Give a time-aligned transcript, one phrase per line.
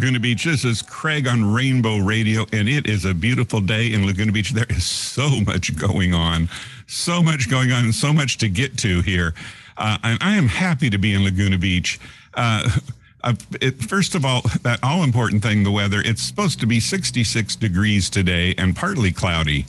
[0.00, 0.44] Laguna Beach.
[0.44, 4.52] This is Craig on Rainbow Radio, and it is a beautiful day in Laguna Beach.
[4.52, 6.48] There is so much going on,
[6.86, 9.34] so much going on, and so much to get to here.
[9.76, 12.00] Uh, and I am happy to be in Laguna Beach.
[12.32, 12.66] Uh,
[13.24, 16.00] uh it, first of all, that all important thing the weather.
[16.02, 19.66] It's supposed to be 66 degrees today and partly cloudy,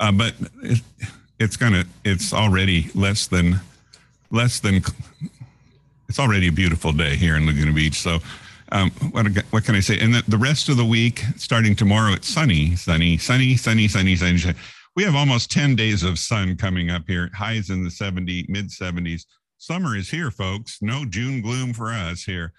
[0.00, 0.32] uh, but
[0.62, 0.80] it,
[1.38, 1.84] it's gonna.
[2.02, 3.60] It's already less than
[4.30, 4.80] less than.
[6.08, 8.20] It's already a beautiful day here in Laguna Beach, so
[8.76, 9.98] um, what, what can I say?
[9.98, 14.16] And the, the rest of the week, starting tomorrow, it's sunny, sunny, sunny, sunny, sunny,
[14.16, 14.58] sunny.
[14.94, 18.68] We have almost 10 days of sun coming up here, highs in the 70, mid
[18.68, 19.24] 70s.
[19.58, 20.78] Summer is here, folks.
[20.82, 22.52] No June gloom for us here.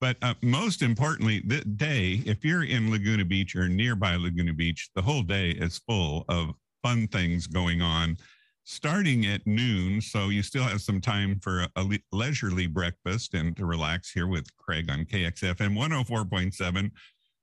[0.00, 4.90] But uh, most importantly, the day, if you're in Laguna Beach or nearby Laguna Beach,
[4.94, 6.50] the whole day is full of
[6.82, 8.16] fun things going on
[8.64, 10.00] starting at noon.
[10.00, 14.46] So you still have some time for a, leisurely breakfast and to relax here with
[14.56, 16.90] Craig on KXFM 104.7,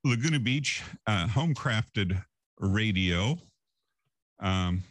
[0.04, 2.22] Laguna Beach, uh, home crafted
[2.58, 3.38] radio,
[4.40, 4.82] um,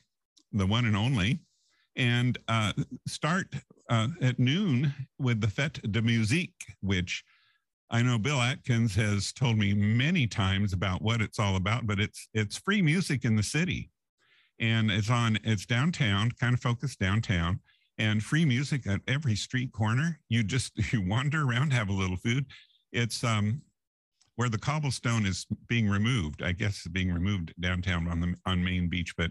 [0.54, 1.40] the one and only.
[1.98, 2.72] And uh,
[3.06, 3.48] start
[3.90, 7.24] uh, at noon with the Fête de Musique, which
[7.90, 12.00] I know Bill Atkins has told me many times about what it's all about, but
[12.00, 13.91] it's it's free music in the city
[14.62, 17.60] and it's on it's downtown kind of focused downtown
[17.98, 20.20] and free music at every street corner.
[20.30, 22.46] You just you wander around have a little food.
[22.94, 23.62] It's um
[24.36, 28.64] where the cobblestone is being removed i guess it's being removed downtown on the on
[28.64, 29.30] main beach but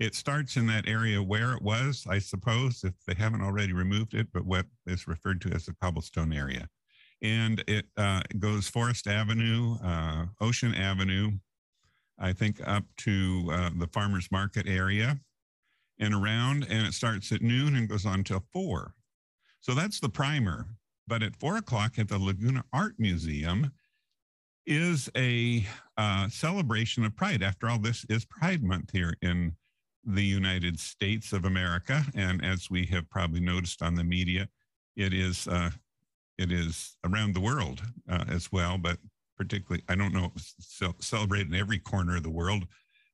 [0.00, 4.14] it starts in that area where it was i suppose if they haven't already removed
[4.14, 6.68] it but what is referred to as the cobblestone area.
[7.22, 11.32] And it uh, goes forest avenue uh, ocean avenue
[12.18, 15.18] I think up to uh, the farmers market area
[15.98, 18.94] and around, and it starts at noon and goes on till four.
[19.60, 20.66] So that's the primer.
[21.06, 23.72] But at four o'clock at the Laguna Art Museum
[24.66, 25.64] is a
[25.96, 27.42] uh, celebration of Pride.
[27.42, 29.56] After all, this is Pride Month here in
[30.04, 34.48] the United States of America, and as we have probably noticed on the media,
[34.96, 35.70] it is uh,
[36.36, 38.78] it is around the world uh, as well.
[38.78, 38.98] But
[39.38, 40.32] particularly, I don't know,
[41.00, 42.64] celebrated in every corner of the world,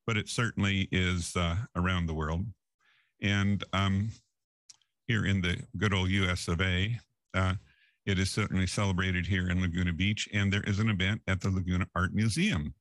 [0.07, 2.47] but it certainly is uh, around the world.
[3.23, 4.11] And um,
[5.07, 6.99] here in the good old US of A,
[7.35, 7.55] uh,
[8.07, 10.29] it is certainly celebrated here in Laguna Beach.
[10.33, 12.75] And there is an event at the Laguna Art Museum.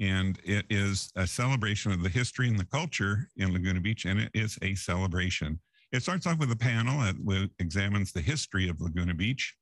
[0.00, 4.20] And it is a celebration of the history and the culture in Laguna Beach, and
[4.20, 5.58] it is a celebration.
[5.90, 9.56] It starts off with a panel that examines the history of Laguna Beach.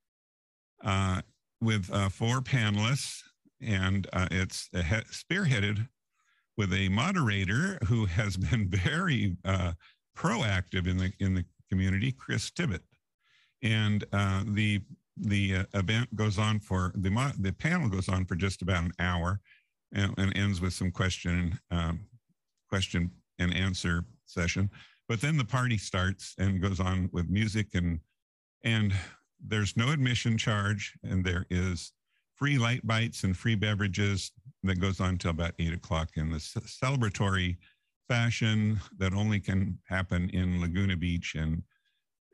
[0.85, 1.23] Uh,
[1.61, 3.23] with uh, four panelists,
[3.61, 5.89] and uh, it's spearheaded
[6.57, 9.73] with a moderator who has been very uh,
[10.17, 12.81] proactive in the in the community, Chris Tibbett.
[13.63, 14.81] And uh, the
[15.17, 18.93] the uh, event goes on for the the panel goes on for just about an
[18.99, 19.41] hour,
[19.93, 22.01] and, and ends with some question um,
[22.69, 24.71] question and answer session.
[25.09, 28.01] But then the party starts and goes on with music and
[28.65, 28.93] and
[29.45, 31.93] there's no admission charge, and there is
[32.35, 36.39] free light bites and free beverages that goes on till about eight o'clock in the
[36.39, 37.57] celebratory
[38.09, 41.35] fashion that only can happen in Laguna Beach.
[41.35, 41.63] And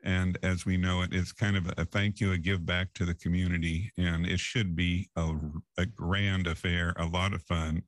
[0.03, 3.05] and as we know it, it's kind of a thank you, a give back to
[3.05, 5.33] the community, and it should be a,
[5.77, 7.83] a grand affair, a lot of fun.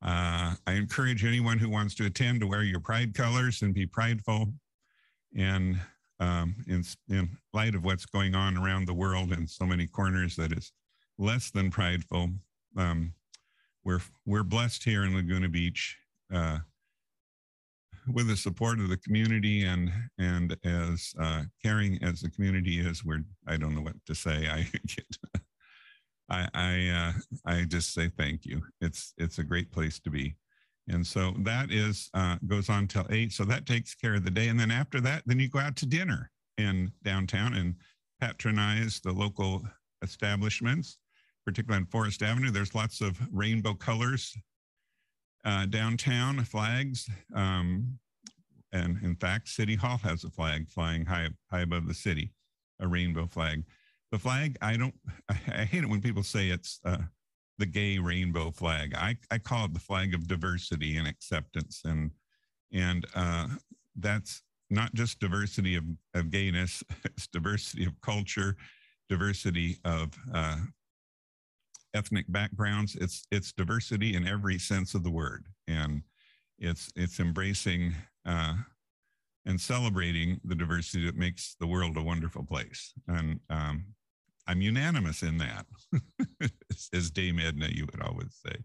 [0.00, 3.86] Uh, I encourage anyone who wants to attend to wear your pride colors and be
[3.86, 4.52] prideful.
[5.36, 5.80] And
[6.20, 10.36] um, in, in light of what's going on around the world in so many corners
[10.36, 10.72] that is
[11.18, 12.30] less than prideful.
[12.76, 13.12] Um,
[13.84, 15.96] we're, we're blessed here in Laguna Beach
[16.32, 16.58] uh,
[18.12, 23.04] with the support of the community and, and as uh, caring as the community is,
[23.04, 24.48] we're, I don't know what to say.
[24.48, 25.16] I get,
[26.30, 27.12] I, I, uh,
[27.46, 28.62] I just say thank you.
[28.80, 30.36] It's, it's a great place to be.
[30.88, 33.32] And so that is uh, goes on till eight.
[33.32, 34.48] So that takes care of the day.
[34.48, 37.74] And then after that, then you go out to dinner in downtown and
[38.20, 39.62] patronize the local
[40.02, 40.98] establishments,
[41.44, 42.50] particularly on Forest Avenue.
[42.50, 44.36] There's lots of rainbow colors
[45.44, 47.08] uh, downtown, flags.
[47.34, 47.98] Um,
[48.72, 52.32] and in fact, City Hall has a flag flying high, high above the city,
[52.80, 53.64] a rainbow flag.
[54.12, 54.94] The flag, I don't,
[55.28, 56.98] I, hate it when people say it's uh,
[57.58, 58.94] the gay rainbow flag.
[58.94, 61.82] I, I call it the flag of diversity and acceptance.
[61.84, 62.12] And,
[62.72, 63.48] and uh,
[63.96, 65.84] that's not just diversity of,
[66.14, 68.56] of gayness, it's diversity of culture,
[69.08, 70.58] diversity of uh,
[71.94, 72.96] ethnic backgrounds.
[72.96, 75.46] It's, it's diversity in every sense of the word.
[75.66, 76.02] And
[76.58, 78.54] it's, it's embracing uh,
[79.46, 82.92] and celebrating the diversity that makes the world a wonderful place.
[83.08, 83.86] And um,
[84.48, 85.66] I'm unanimous in that,
[86.94, 88.56] as Dame Edna, you would always say.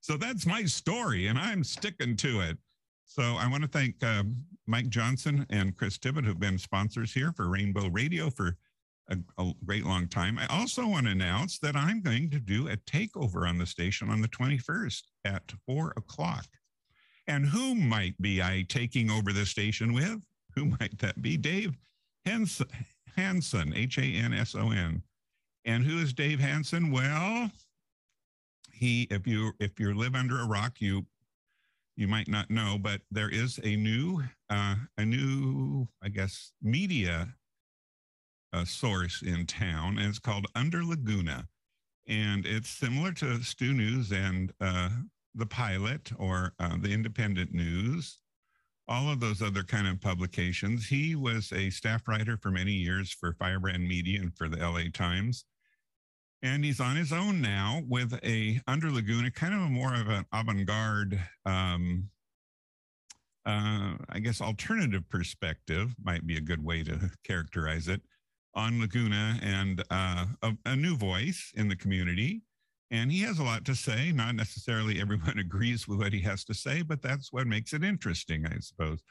[0.00, 2.58] So that's my story, and I'm sticking to it.
[3.04, 4.24] So I want to thank uh,
[4.66, 8.56] Mike Johnson and Chris Tibbett, who've been sponsors here for Rainbow Radio for
[9.08, 10.38] a, a, great long time.
[10.38, 14.10] I also want to announce that I'm going to do a takeover on the station
[14.10, 16.46] on the 21st at four o'clock.
[17.26, 20.20] And who might be I taking over the station with?
[20.54, 21.36] Who might that be?
[21.36, 21.76] Dave
[22.24, 22.68] Hanson,
[23.16, 25.02] Hanson H A N S O N
[25.64, 26.90] And who is Dave Hanson?
[26.90, 27.50] Well,
[28.72, 31.06] he if you if you live under a rock, you
[31.96, 37.34] you might not know, but there is a new uh, a new I guess media
[38.52, 41.46] uh, source in town, and it's called Under Laguna,
[42.06, 44.88] and it's similar to Stu News and uh,
[45.34, 48.18] the Pilot or uh, the Independent News
[48.90, 50.88] all of those other kind of publications.
[50.88, 54.90] He was a staff writer for many years for Firebrand Media and for the LA
[54.92, 55.44] Times.
[56.42, 60.08] And he's on his own now with a Under Laguna, kind of a more of
[60.08, 62.08] an avant-garde, um,
[63.46, 68.00] uh, I guess, alternative perspective might be a good way to characterize it
[68.54, 72.42] on Laguna and uh, a, a new voice in the community.
[72.90, 74.12] And he has a lot to say.
[74.12, 77.84] Not necessarily everyone agrees with what he has to say, but that's what makes it
[77.84, 79.02] interesting, I suppose.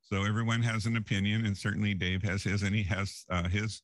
[0.00, 3.82] So everyone has an opinion, and certainly Dave has his, and he has uh, his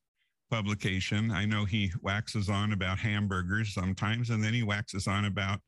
[0.51, 1.31] publication.
[1.31, 5.61] I know he waxes on about hamburgers sometimes, and then he waxes on about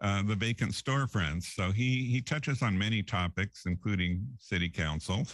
[0.00, 1.44] uh, the vacant storefronts.
[1.54, 5.24] So he he touches on many topics, including city council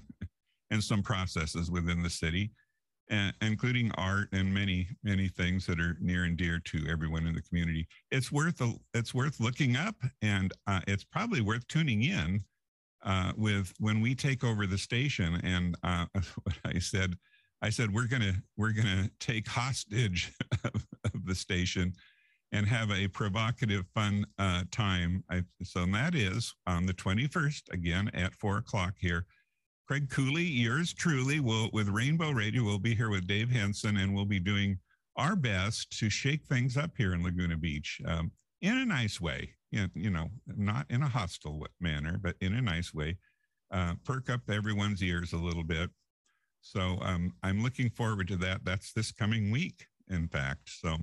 [0.70, 2.50] and some processes within the city
[3.10, 7.34] and, including art and many many things that are near and dear to everyone in
[7.34, 7.86] the community.
[8.10, 8.62] It's worth
[8.94, 12.44] it's worth looking up, and uh, it's probably worth tuning in
[13.02, 15.40] uh, with when we take over the station.
[15.42, 16.06] And uh,
[16.42, 17.16] what I said,
[17.62, 20.32] I said we're gonna we're gonna take hostage
[20.64, 21.94] of, of the station
[22.52, 25.22] and have a provocative, fun uh, time.
[25.30, 29.26] I, so that is on the 21st, again at four o'clock here
[29.88, 32.62] Craig Cooley, yours truly, will with Rainbow Radio.
[32.62, 34.78] We'll be here with Dave Hanson, and we'll be doing
[35.16, 38.30] our best to shake things up here in Laguna Beach um,
[38.60, 39.54] in a nice way.
[39.70, 43.16] You know, not in a hostile manner, but in a nice way.
[43.70, 45.88] Uh, perk up everyone's ears a little bit.
[46.60, 48.66] So um, I'm looking forward to that.
[48.66, 50.68] That's this coming week, in fact.
[50.68, 50.96] So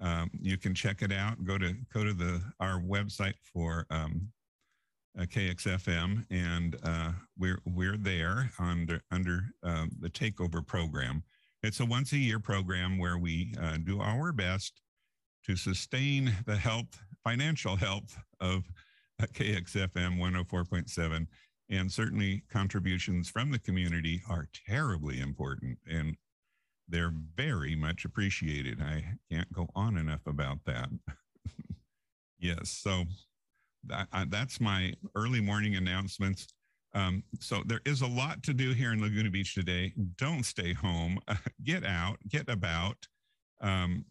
[0.00, 1.44] um, you can check it out.
[1.44, 4.32] Go to go to the our website for um,
[5.18, 11.22] uh, KXFM, and uh, we're we're there under under uh, the takeover program.
[11.62, 14.80] It's a once a year program where we uh, do our best
[15.44, 18.64] to sustain the health, financial health of
[19.20, 21.26] KXFM 104.7,
[21.70, 26.16] and certainly contributions from the community are terribly important and
[26.88, 28.80] they're very much appreciated.
[28.80, 30.88] I can't go on enough about that.
[32.38, 33.04] yes, so
[33.92, 36.48] uh, that's my early morning announcements.
[36.94, 39.92] Um, so there is a lot to do here in Laguna Beach today.
[40.16, 41.18] Don't stay home.
[41.28, 42.96] Uh, get out, get about,
[43.60, 44.04] um,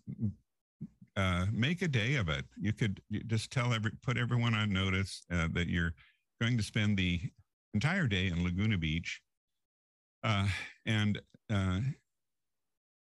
[1.16, 2.46] uh, make a day of it.
[2.60, 5.94] You could just tell every, put everyone on notice uh, that you're
[6.40, 7.20] going to spend the
[7.74, 9.22] entire day in Laguna Beach,
[10.24, 10.48] uh,
[10.86, 11.20] and
[11.52, 11.80] uh,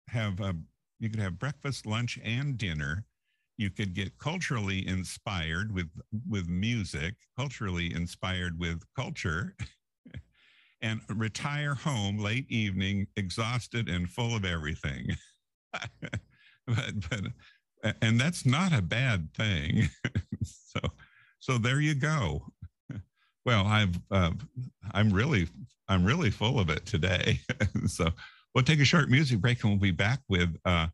[0.09, 0.55] have a,
[0.99, 3.05] you could have breakfast, lunch, and dinner
[3.61, 5.90] you could get culturally inspired with
[6.29, 9.55] with music culturally inspired with culture
[10.83, 15.07] and retire home late evening exhausted and full of everything.
[16.67, 19.88] But but and that's not a bad thing.
[20.45, 20.81] So
[21.40, 22.47] so there you go.
[23.45, 24.31] Well i've uh,
[24.93, 25.49] i'm really
[25.88, 27.40] i'm really full of it today.
[27.87, 28.11] So
[28.55, 30.87] we'll take a short music break and we'll be back with uh,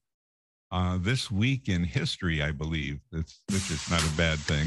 [0.70, 3.00] uh, this week in history, I believe.
[3.12, 4.66] It's, which is not a bad thing.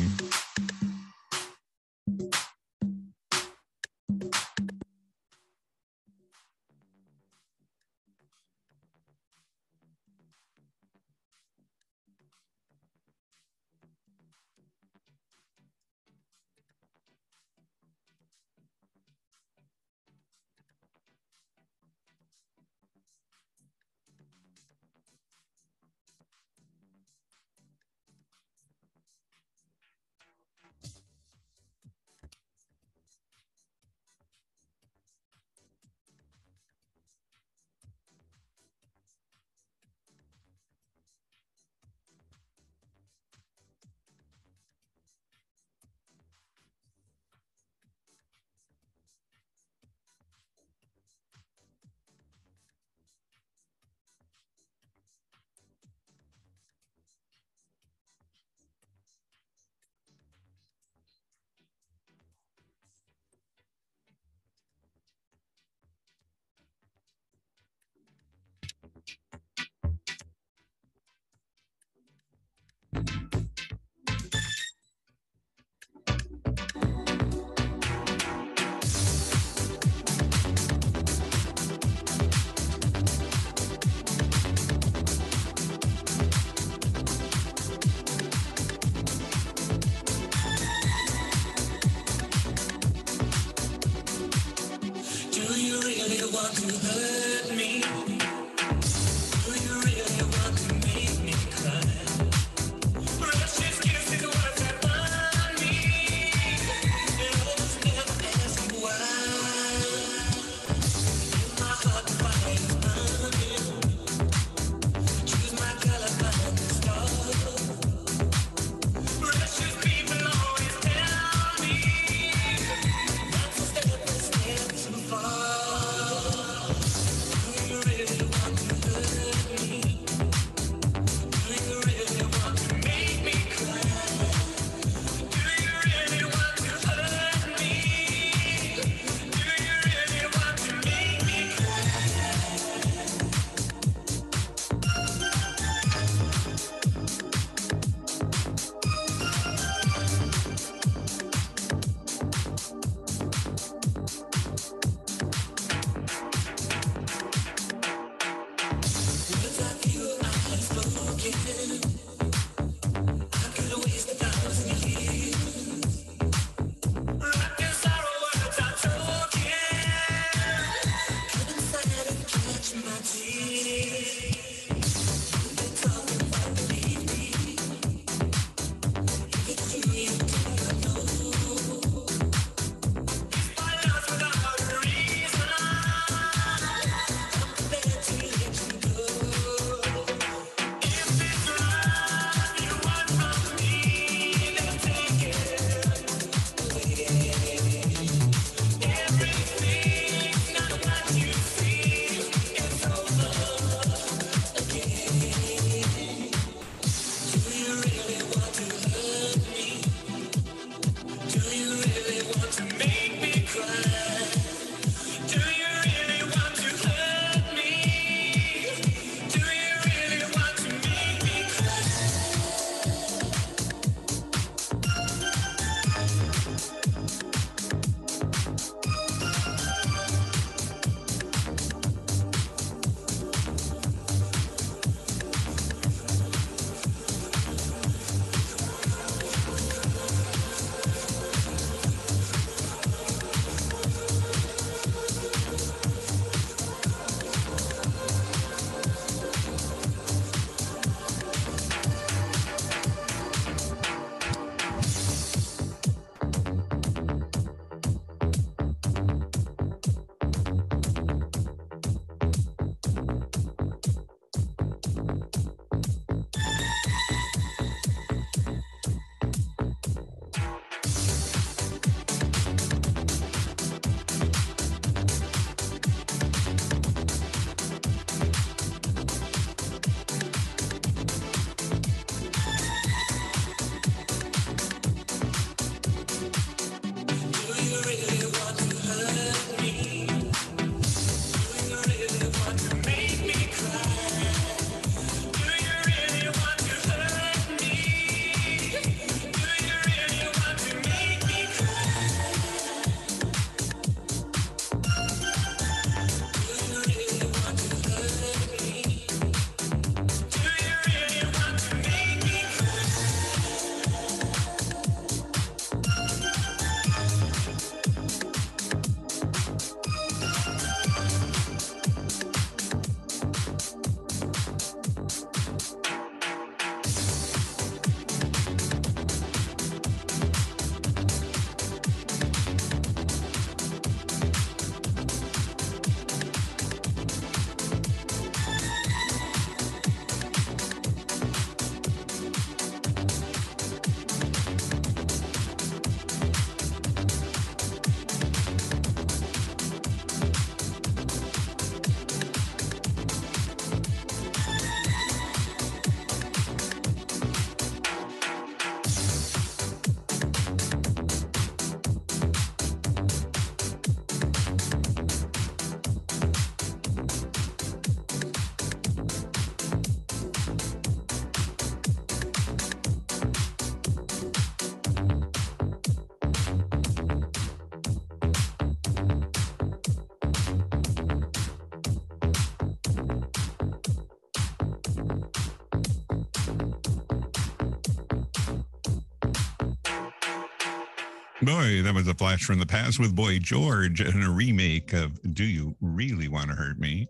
[391.50, 395.20] Boy, that was a flash from the past with Boy George and a remake of
[395.34, 397.08] Do You Really Want to Hurt Me?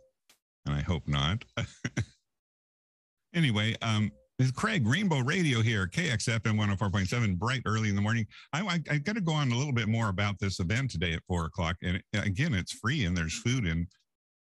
[0.66, 1.44] And I hope not.
[3.36, 8.26] anyway, um, it's Craig, Rainbow Radio here, KXFM 104.7, bright early in the morning.
[8.54, 11.12] I, I, I got to go on a little bit more about this event today
[11.12, 11.76] at four o'clock.
[11.84, 13.88] And it, again, it's free and there's food and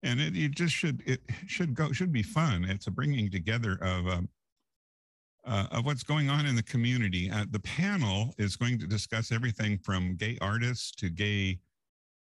[0.03, 2.65] and it, it just should it should go should be fun.
[2.65, 4.29] It's a bringing together of um,
[5.49, 7.31] uh, of what's going on in the community.
[7.31, 11.59] Uh, the panel is going to discuss everything from gay artists to gay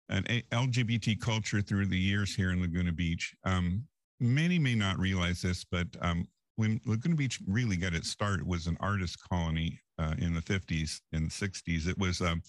[0.09, 3.35] and LGBT culture through the years here in Laguna Beach.
[3.43, 3.83] Um,
[4.21, 8.47] many may not realize this, but um, when Laguna Beach really got its start, it
[8.47, 11.87] was an artist colony uh, in the 50s and 60s.
[11.87, 12.41] It was um,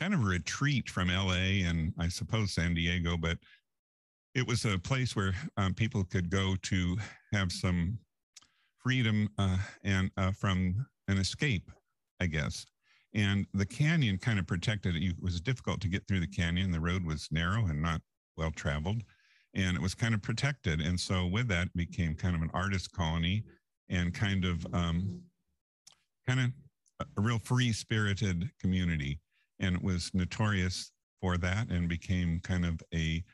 [0.00, 3.36] kind of a retreat from LA and I suppose San Diego, but
[4.34, 6.96] it was a place where um, people could go to
[7.32, 7.98] have some
[8.82, 11.70] freedom uh, and uh, from an escape,
[12.20, 12.66] I guess.
[13.14, 15.02] And the canyon kind of protected it.
[15.02, 16.70] It was difficult to get through the canyon.
[16.70, 18.00] The road was narrow and not
[18.36, 19.02] well traveled,
[19.54, 20.80] and it was kind of protected.
[20.80, 23.44] And so, with that, became kind of an artist colony
[23.88, 25.22] and kind of um,
[26.26, 29.20] kind of a real free spirited community.
[29.60, 33.24] And it was notorious for that and became kind of a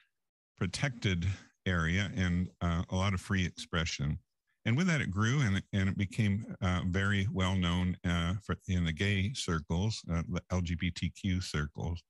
[0.56, 1.26] protected
[1.66, 4.18] area and uh, a lot of free expression
[4.64, 8.56] and with that, it grew and, and it became uh, very well known uh, for,
[8.68, 12.02] in the gay circles, uh, the LGBTQ circles.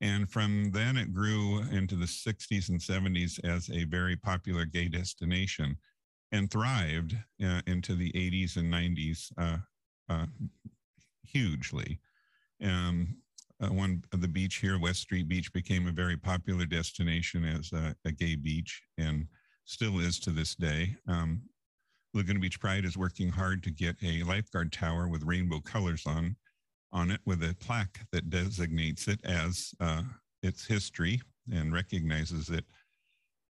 [0.00, 4.88] And from then, it grew into the 60s and 70s as a very popular gay
[4.88, 5.76] destination
[6.32, 9.58] and thrived uh, into the 80s and 90s uh,
[10.08, 10.26] uh,
[11.22, 12.00] hugely.
[12.64, 13.16] Um,
[13.60, 17.94] one of the beach here, West Street Beach, became a very popular destination as a,
[18.06, 19.26] a gay beach and
[19.66, 20.96] still is to this day.
[21.06, 21.42] Um,
[22.14, 26.36] Laguna Beach Pride is working hard to get a lifeguard tower with rainbow colors on
[26.92, 30.02] on it with a plaque that designates it as uh,
[30.42, 31.20] its history
[31.52, 32.64] and recognizes it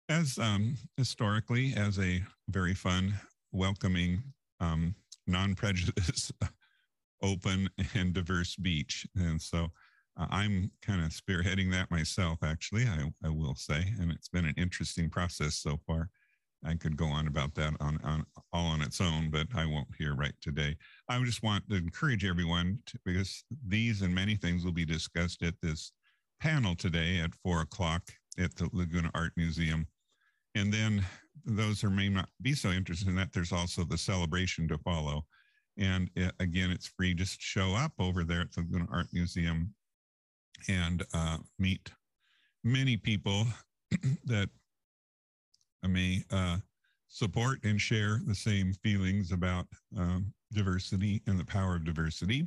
[0.09, 3.14] as um, historically as a very fun,
[3.53, 4.23] welcoming,
[4.61, 4.94] um,
[5.27, 6.33] non-prejudice,
[7.23, 9.07] open and diverse beach.
[9.16, 9.68] And so
[10.16, 14.47] uh, I'm kind of spearheading that myself, actually, I, I will say, and it's been
[14.47, 16.09] an interesting process so far.
[16.64, 18.25] I could go on about that on, on
[18.59, 20.77] all on its own, but I won't here right today.
[21.09, 25.42] I just want to encourage everyone to, because these and many things will be discussed
[25.42, 25.92] at this
[26.40, 28.03] panel today at four o'clock
[28.38, 29.87] at the Laguna Art Museum.
[30.55, 31.05] And then
[31.44, 35.25] those who may not be so interested in that, there's also the celebration to follow.
[35.77, 37.14] And again, it's free.
[37.14, 39.73] Just show up over there at the Laguna Art Museum
[40.68, 41.92] and uh, meet
[42.64, 43.47] many people
[44.25, 44.49] that
[45.85, 46.59] may uh,
[47.09, 49.66] support and share the same feelings about
[49.97, 52.47] um, diversity and the power of diversity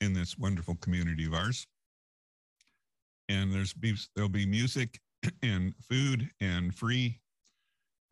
[0.00, 1.66] in this wonderful community of ours.
[3.28, 3.74] And there's
[4.14, 5.00] there'll be music
[5.42, 7.20] and food and free,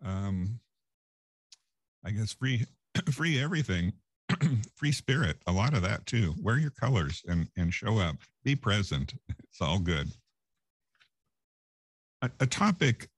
[0.04, 0.58] um,
[2.04, 2.64] I guess free
[3.12, 3.92] free everything,
[4.76, 5.36] free spirit.
[5.46, 6.34] A lot of that too.
[6.42, 8.16] Wear your colors and and show up.
[8.42, 9.14] Be present.
[9.28, 10.08] It's all good.
[12.22, 13.08] A, a topic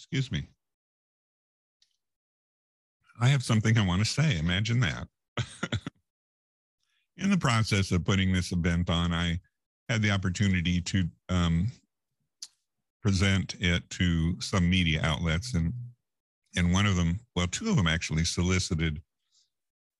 [0.00, 0.44] Excuse me.
[3.20, 4.38] I have something I want to say.
[4.38, 5.08] Imagine that.
[7.16, 9.38] In the process of putting this event on, I
[9.88, 11.70] had the opportunity to um,
[13.02, 15.72] present it to some media outlets, and
[16.56, 19.00] and one of them, well, two of them actually solicited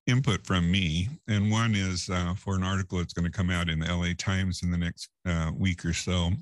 [0.06, 3.68] input from me, and one is uh, for an article that's going to come out
[3.68, 6.32] in the LA Times in the next uh, week or so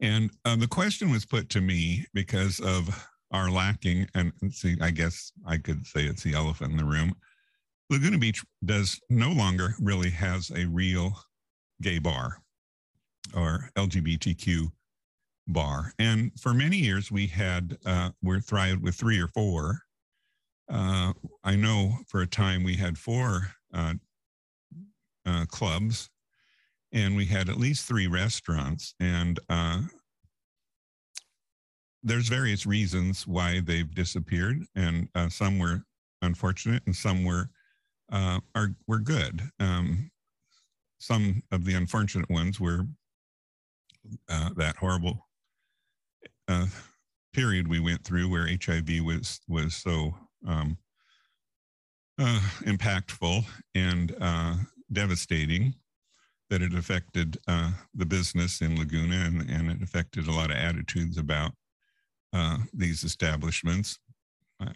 [0.00, 4.90] and uh, the question was put to me because of our lacking, and see, I
[4.90, 7.14] guess I could say it's the elephant in the room.
[7.88, 11.12] Laguna Beach does no longer really has a real
[11.82, 12.38] gay bar
[13.34, 14.70] or LGBTQ
[15.48, 15.92] bar.
[15.98, 19.80] And for many years, we had, uh, we're thrived with three or four.
[20.68, 21.12] Uh,
[21.42, 23.94] I know for a time we had four uh,
[25.26, 26.08] uh clubs
[26.92, 29.82] and we had at least three restaurants and uh,
[32.02, 35.82] there's various reasons why they've disappeared and uh, some were
[36.22, 37.50] unfortunate and some were
[38.12, 39.42] uh, are were good.
[39.60, 40.10] Um,
[40.98, 42.86] some of the unfortunate ones were
[44.28, 45.28] uh, that horrible
[46.48, 46.66] uh,
[47.32, 50.14] period we went through where hiv was was so
[50.46, 50.76] um,
[52.18, 54.54] uh, impactful and uh,
[54.92, 55.74] devastating
[56.50, 57.38] that it affected
[57.94, 61.52] the business in Laguna and, and it affected a lot of attitudes about
[62.32, 63.98] uh, these establishments.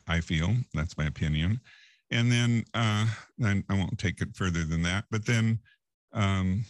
[0.08, 1.60] I feel that's my opinion.
[2.10, 5.04] And then, uh, then I won't take it further than that.
[5.10, 5.58] But then
[6.12, 6.64] um,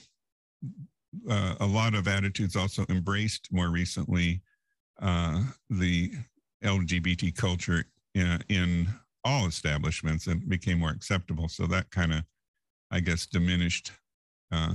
[1.28, 4.40] uh, a lot of attitudes also embraced more recently
[5.00, 6.12] uh, the
[6.64, 8.88] LGBT culture in, in,
[9.26, 11.48] all establishments and became more acceptable.
[11.48, 12.24] So that kind of,
[12.90, 13.90] I guess, diminished
[14.52, 14.74] uh,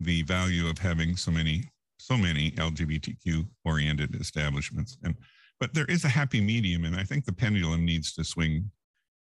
[0.00, 1.64] the value of having so many
[2.06, 4.96] so many LGBTQ oriented establishments.
[5.02, 5.16] And
[5.58, 8.70] but there is a happy medium, and I think the pendulum needs to swing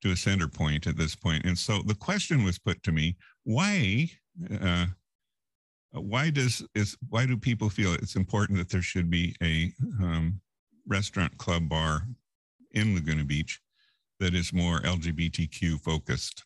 [0.04, 1.46] to a center point at this point.
[1.46, 4.10] And so the question was put to me: Why?
[4.62, 4.88] Uh,
[5.92, 9.72] why does is why do people feel it's important that there should be a
[10.04, 10.40] um,
[10.86, 12.04] restaurant club bar
[12.74, 13.60] in Laguna Beach
[14.20, 16.44] that is more LGBTQ focused?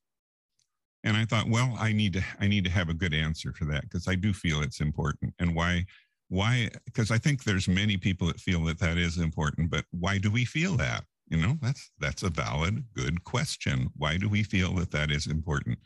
[1.03, 3.65] And I thought, well, I need to I need to have a good answer for
[3.65, 5.33] that because I do feel it's important.
[5.39, 5.85] And why
[6.31, 10.17] why because i think there's many people that feel that that is important but why
[10.17, 11.03] do we feel that?
[11.27, 13.89] You know that's that's a valid good question.
[13.95, 15.77] Why do we feel that that is important?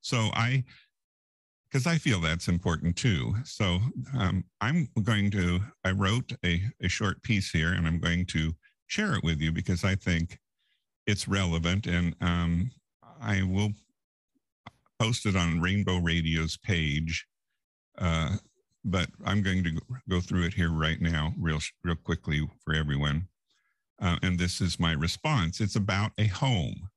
[0.00, 0.64] So i
[1.70, 3.34] because i feel that's important too.
[3.44, 3.78] So
[4.18, 8.52] um, i'm going to i wrote a, a short piece here and i'm going to
[8.86, 10.38] share it with you because i think
[11.06, 12.70] it's relevant and um,
[13.20, 13.70] i will
[14.98, 17.26] post it on rainbow radio's page
[17.98, 18.36] uh,
[18.84, 23.28] but I'm going to go through it here right now, real real quickly for everyone.
[24.00, 25.60] Uh, and this is my response.
[25.60, 26.88] It's about a home,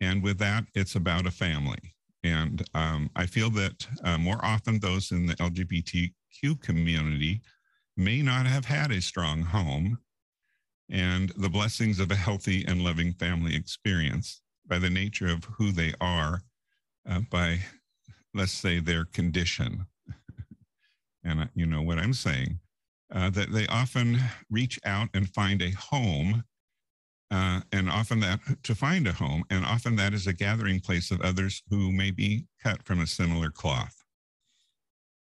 [0.00, 1.94] and with that, it's about a family.
[2.22, 7.42] And um, I feel that uh, more often those in the LGBTQ community
[7.96, 9.98] may not have had a strong home
[10.90, 15.70] and the blessings of a healthy and loving family experience by the nature of who
[15.70, 16.42] they are,
[17.08, 17.60] uh, by,
[18.34, 19.86] let's say, their condition
[21.24, 22.58] and you know what I'm saying,
[23.14, 24.18] uh, that they often
[24.50, 26.44] reach out and find a home,
[27.30, 31.10] uh, and often that to find a home, and often that is a gathering place
[31.10, 33.96] of others who may be cut from a similar cloth.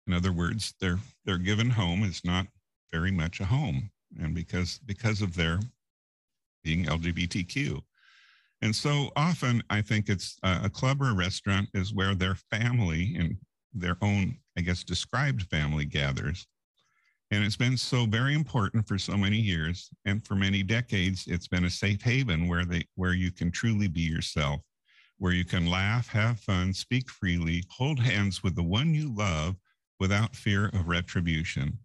[0.06, 2.46] In other words, their their given home is not
[2.92, 5.60] very much a home, and because because of their
[6.64, 7.80] being LGBTQ.
[8.60, 12.34] And so often, I think it's uh, a club or a restaurant is where their
[12.34, 13.36] family and
[13.72, 16.44] their own, I guess, described family gathers.
[17.30, 19.88] And it's been so very important for so many years.
[20.04, 23.86] And for many decades, it's been a safe haven where they where you can truly
[23.86, 24.60] be yourself,
[25.18, 29.54] where you can laugh, have fun, speak freely, hold hands with the one you love
[30.00, 31.78] without fear of retribution.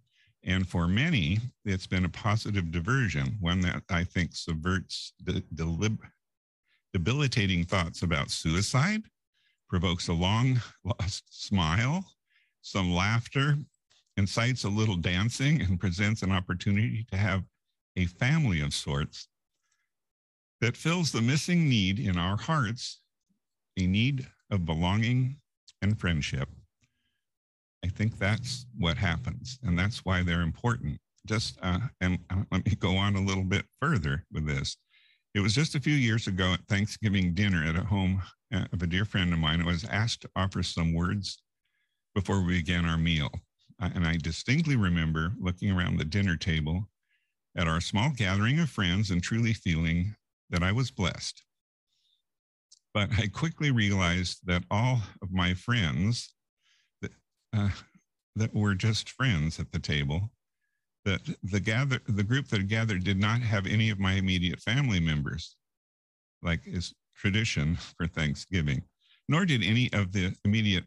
[0.43, 5.99] And for many, it's been a positive diversion, one that I think subverts the delib-
[6.91, 9.03] debilitating thoughts about suicide
[9.69, 12.05] provokes a long lost smile,
[12.63, 13.57] some laughter,
[14.17, 17.43] incites a little dancing, and presents an opportunity to have
[17.95, 19.27] a family of sorts
[20.61, 23.01] that fills the missing need in our hearts
[23.77, 25.35] a need of belonging
[25.81, 26.47] and friendship.
[27.83, 30.97] I think that's what happens, and that's why they're important.
[31.27, 34.77] Just uh, and uh, let me go on a little bit further with this.
[35.35, 38.21] It was just a few years ago at Thanksgiving dinner at a home
[38.53, 39.61] uh, of a dear friend of mine.
[39.61, 41.41] I was asked to offer some words
[42.13, 43.29] before we began our meal.
[43.79, 46.87] And I distinctly remember looking around the dinner table
[47.57, 50.15] at our small gathering of friends and truly feeling
[50.49, 51.43] that I was blessed.
[52.93, 56.33] But I quickly realized that all of my friends
[57.01, 57.11] that,
[57.51, 57.69] uh,
[58.35, 60.31] that were just friends at the table
[61.05, 64.99] that the gather the group that gathered did not have any of my immediate family
[64.99, 65.55] members,
[66.41, 68.83] like is tradition for Thanksgiving.
[69.27, 70.85] Nor did any of the immediate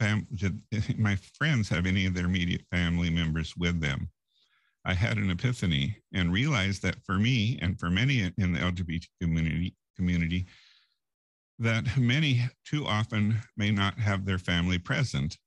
[0.00, 0.60] fam- did
[0.98, 4.08] my friends have any of their immediate family members with them.
[4.84, 9.04] I had an epiphany and realized that for me and for many in the LGBT
[9.20, 10.46] community, community
[11.58, 15.38] that many too often may not have their family present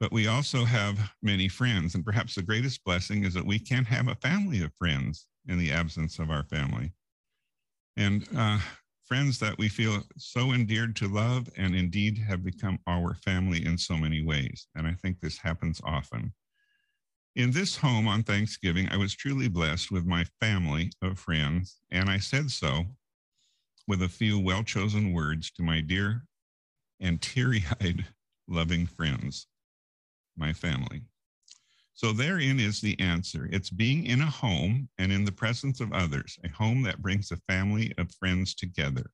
[0.00, 1.94] but we also have many friends.
[1.94, 5.58] And perhaps the greatest blessing is that we can have a family of friends in
[5.58, 6.92] the absence of our family.
[7.98, 8.58] And uh,
[9.10, 13.76] friends that we feel so endeared to love and indeed have become our family in
[13.76, 14.68] so many ways.
[14.76, 16.32] And I think this happens often.
[17.34, 22.08] In this home on Thanksgiving, I was truly blessed with my family of friends, and
[22.08, 22.84] I said so
[23.88, 26.22] with a few well chosen words to my dear
[27.00, 28.06] and teary eyed
[28.48, 29.48] loving friends
[30.36, 31.02] my family.
[32.00, 33.46] So therein is the answer.
[33.52, 37.30] It's being in a home and in the presence of others, a home that brings
[37.30, 39.10] a family of friends together,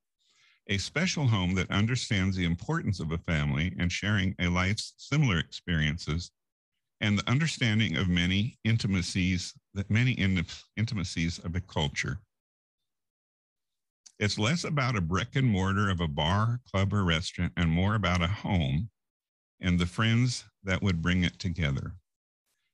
[0.69, 5.41] a special home that understands the importance of a family and sharing a life's similar
[5.41, 6.31] experiences,
[7.01, 10.13] and the understanding of many intimacies, that many
[10.77, 12.21] intimacies of a culture.
[14.21, 17.97] It's less about a brick and mortar of a bar, club, or restaurant, and more
[17.97, 18.91] about a home
[19.61, 21.95] and the friends that would bring it together.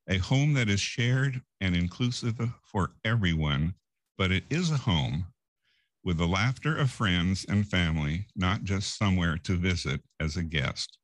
[0.09, 3.75] A home that is shared and inclusive for everyone,
[4.19, 5.27] but it is a home
[6.05, 10.99] with the laughter of friends and family, not just somewhere to visit as a guest.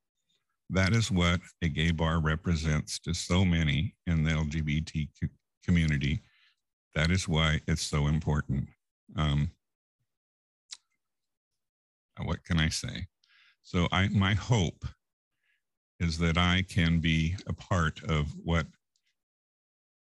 [0.69, 5.07] That is what a gay bar represents to so many in the LGBT
[5.63, 6.21] community.
[6.93, 8.67] That is why it's so important.
[9.15, 9.51] Um,
[12.23, 13.07] what can I say?
[13.61, 14.85] So I, my hope
[15.99, 18.67] is that I can be a part of what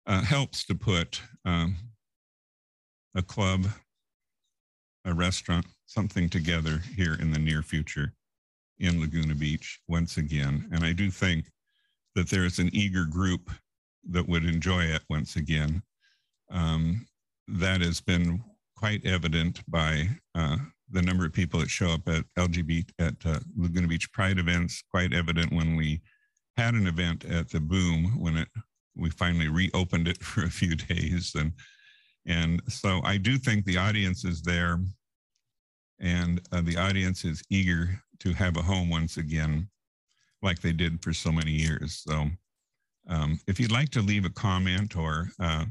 [0.06, 1.76] uh, helps to put um,
[3.14, 3.66] a club,
[5.04, 8.12] a restaurant, something together here in the near future
[8.78, 10.68] in Laguna Beach once again.
[10.72, 11.46] And I do think
[12.14, 13.50] that there's an eager group
[14.10, 15.82] that would enjoy it once again.
[16.50, 17.06] Um,
[17.48, 18.42] that has been
[18.76, 20.56] quite evident by uh,
[20.90, 24.82] the number of people that show up at LGBT at uh, Laguna Beach Pride events.
[24.90, 26.00] Quite evident when we
[26.56, 28.48] had an event at the Boom when it
[28.96, 31.34] we finally reopened it for a few days.
[31.34, 31.52] And
[32.26, 34.80] and so I do think the audience is there.
[36.00, 39.68] And uh, the audience is eager to have a home once again
[40.42, 42.02] like they did for so many years.
[42.06, 42.26] So
[43.08, 45.66] um, if you'd like to leave a comment or uh,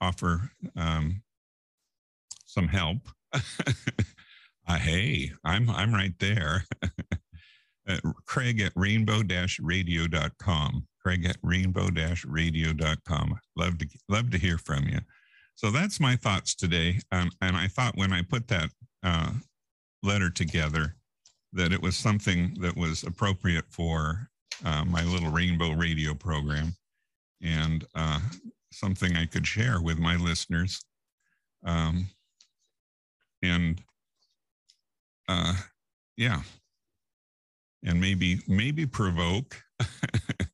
[0.00, 1.22] offer um,
[2.46, 2.98] some help
[3.32, 6.64] uh, hey i'm i'm right there.
[8.26, 14.98] Craig at rainbow-radio.com craig at rainbow-radio.com love to love to hear from you.
[15.54, 17.00] So that's my thoughts today.
[17.12, 18.70] Um, and i thought when i put that
[19.02, 19.32] uh,
[20.02, 20.96] letter together
[21.52, 24.28] that it was something that was appropriate for
[24.64, 26.74] uh, my little rainbow radio program
[27.42, 28.20] and uh,
[28.72, 30.84] something i could share with my listeners.
[31.64, 32.08] Um,
[33.42, 33.80] and
[35.28, 35.54] uh,
[36.16, 36.42] yeah.
[37.84, 39.62] And maybe maybe provoke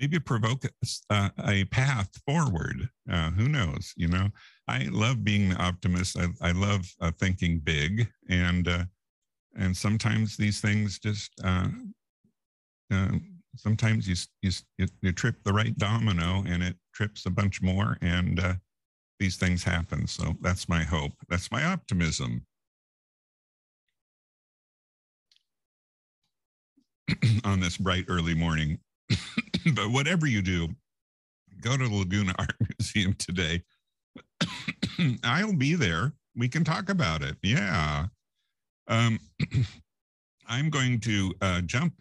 [0.00, 0.64] maybe provoke
[1.10, 4.28] uh, a path forward uh, who knows you know?
[4.68, 6.16] I love being the optimist.
[6.16, 8.84] I, I love uh, thinking big and uh,
[9.56, 11.68] and sometimes these things just uh,
[12.92, 13.10] uh,
[13.56, 18.40] sometimes you, you you trip the right domino and it trips a bunch more and
[19.20, 20.06] these things happen.
[20.06, 21.12] So that's my hope.
[21.28, 22.46] That's my optimism.
[27.44, 28.78] On this bright early morning.
[29.74, 30.68] but whatever you do,
[31.60, 33.62] go to the Laguna Art Museum today.
[35.24, 36.12] I'll be there.
[36.36, 37.36] We can talk about it.
[37.42, 38.06] Yeah.
[38.88, 39.18] Um,
[40.48, 41.94] I'm going to uh, jump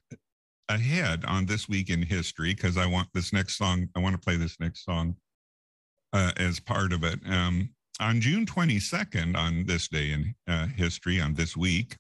[0.70, 3.90] ahead on this week in history because I want this next song.
[3.96, 5.16] I want to play this next song
[6.14, 7.20] uh, as part of it.
[7.28, 7.70] Um,
[8.00, 11.98] on June 22nd, on this day in uh, history, on this week,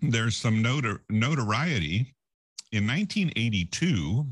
[0.00, 2.14] there's some notor- notoriety.
[2.72, 4.26] In 1982,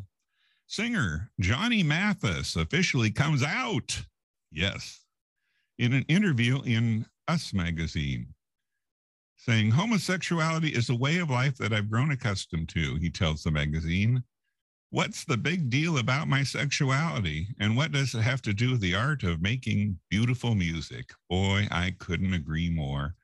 [0.67, 4.03] singer Johnny Mathis officially comes out.
[4.51, 5.05] Yes,
[5.79, 8.35] in an interview in Us magazine,
[9.37, 13.51] saying homosexuality is a way of life that I've grown accustomed to, he tells the
[13.51, 14.25] magazine.
[14.91, 17.55] What's the big deal about my sexuality?
[17.61, 21.11] And what does it have to do with the art of making beautiful music?
[21.29, 23.15] Boy, I couldn't agree more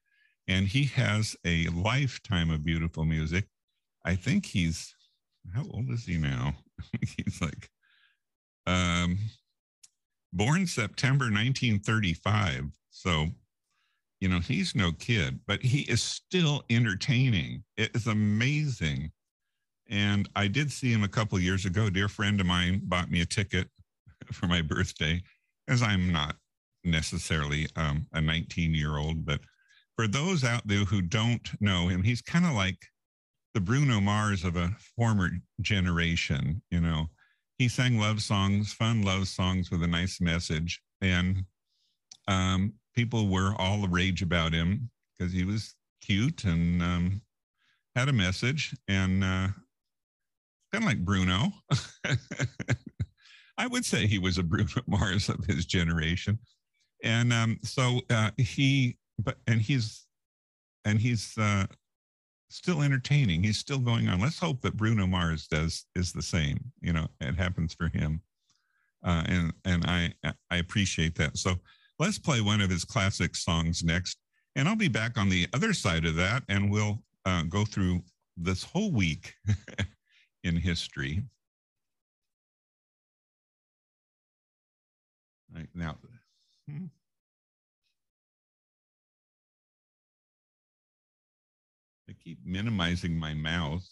[0.49, 3.47] and he has a lifetime of beautiful music.
[4.05, 4.95] I think he's
[5.55, 6.55] how old is he now?
[7.01, 7.71] he's like
[8.67, 9.19] um,
[10.33, 12.67] born September 1935.
[12.91, 13.27] So,
[14.21, 17.65] you know, he's no kid, but he is still entertaining.
[17.77, 19.11] It is amazing.
[19.89, 21.87] And I did see him a couple years ago.
[21.87, 23.69] A dear friend of mine bought me a ticket
[24.33, 25.23] for my birthday,
[25.69, 26.37] as I'm not
[26.85, 29.41] necessarily um, a 19 year old, but
[29.97, 32.79] for those out there who don't know him, he's kind of like
[33.57, 35.31] the Bruno Mars of a former
[35.63, 36.61] generation.
[36.71, 37.09] You know,
[37.57, 41.43] he sang love songs, fun love songs with a nice message, and
[42.29, 47.23] um, people were all the rage about him because he was cute and um,
[47.95, 49.49] had a message, and uh,
[50.71, 51.51] kind of like Bruno.
[53.57, 56.39] I would say he was a Bruno Mars of his generation,
[57.03, 60.05] and um, so uh, he but and he's
[60.85, 61.65] and he's uh,
[62.49, 63.43] still entertaining.
[63.43, 64.21] He's still going on.
[64.21, 66.59] Let's hope that Bruno Mars does is the same.
[66.81, 68.21] You know, it happens for him,
[69.05, 70.15] uh, and and I
[70.51, 71.37] I appreciate that.
[71.37, 71.57] So
[71.99, 74.19] let's play one of his classic songs next,
[74.55, 78.03] and I'll be back on the other side of that, and we'll uh, go through
[78.37, 79.35] this whole week
[80.45, 81.23] in history.
[85.55, 85.97] Right now.
[86.69, 86.87] Hmm.
[92.27, 93.87] keep minimizing my mouth.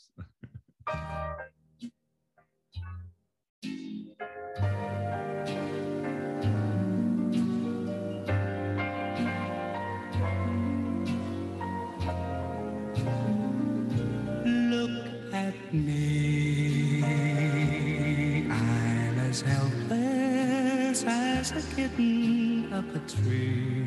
[14.44, 17.02] Look at me.
[18.50, 23.84] I'm as helpless as a kitten up a tree.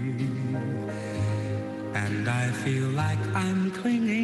[1.93, 4.16] And I feel like I'm clinging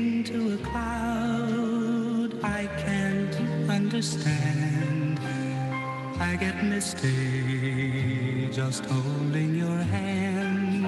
[0.64, 3.36] cloud I can't
[3.70, 5.20] understand.
[6.20, 10.84] I get misty just holding your hand.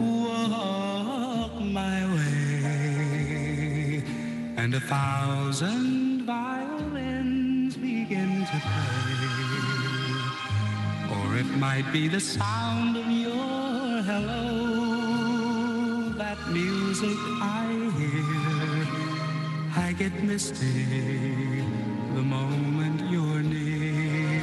[0.00, 4.02] Walk my way,
[4.56, 9.14] and a thousand violins begin to play.
[11.16, 12.93] Or it might be the sound
[14.04, 15.62] hello,
[16.18, 18.86] that music I hear.
[19.76, 21.62] I get misty
[22.14, 24.42] the moment you're near.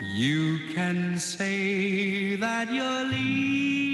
[0.00, 3.87] You can say that you're leading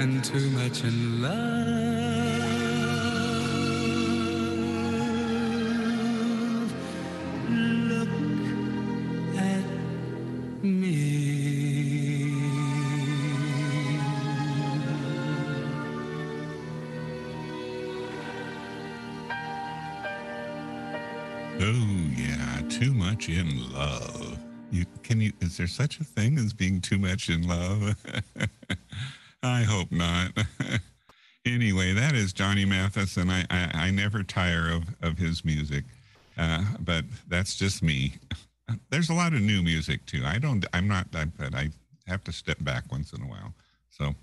[0.00, 1.30] and too much in love.
[7.50, 8.08] Look
[9.36, 9.64] at
[10.62, 12.32] me.
[21.60, 21.66] Oh
[22.16, 24.38] yeah, too much in love.
[24.70, 28.02] You can you is there such a thing as being too much in love?
[29.42, 30.32] I hope not.
[31.46, 35.84] anyway, that is Johnny Mathis, and I, I, I never tire of, of his music.
[36.36, 38.14] Uh, but that's just me.
[38.90, 40.22] There's a lot of new music too.
[40.24, 41.70] I don't I'm not I, but I
[42.06, 43.52] have to step back once in a while.
[43.90, 44.14] So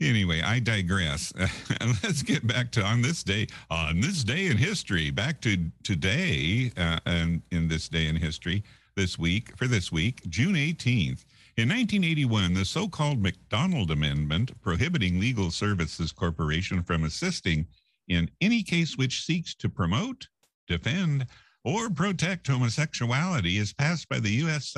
[0.00, 1.32] Anyway, I digress.
[2.02, 5.10] Let's get back to on this day, on this day in history.
[5.10, 8.64] Back to today, uh, and in this day in history,
[8.96, 11.24] this week for this week, June 18th.
[11.56, 17.68] In 1981, the so-called McDonald Amendment, prohibiting Legal Services Corporation from assisting
[18.08, 20.26] in any case which seeks to promote,
[20.66, 21.26] defend,
[21.62, 24.74] or protect homosexuality, is passed by the U.S.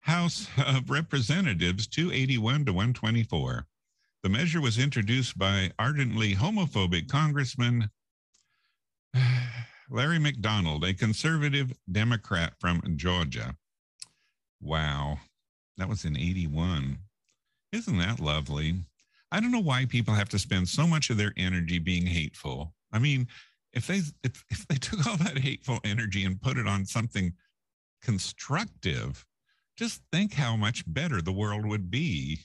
[0.00, 3.64] House of Representatives 281 to 124.
[4.24, 7.88] The measure was introduced by ardently homophobic Congressman
[9.88, 13.54] Larry McDonald, a conservative Democrat from Georgia.
[14.60, 15.18] Wow,
[15.76, 16.98] that was in 81.
[17.72, 18.76] Isn't that lovely?
[19.32, 22.72] I don't know why people have to spend so much of their energy being hateful.
[22.92, 23.26] I mean,
[23.72, 27.32] if they if, if they took all that hateful energy and put it on something
[28.02, 29.24] constructive,
[29.76, 32.38] just think how much better the world would be.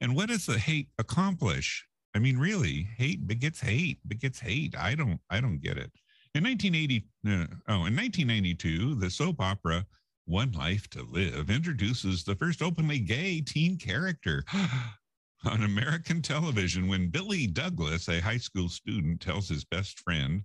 [0.00, 1.86] And what does the hate accomplish?
[2.14, 4.76] I mean, really, hate begets hate begets hate.
[4.78, 5.90] I don't, I don't get it.
[6.34, 9.84] In 1980, uh, oh, in 1992, the soap opera
[10.28, 14.44] One Life to Live introduces the first openly gay teen character
[15.46, 20.42] on American television when Billy Douglas, a high school student, tells his best friend,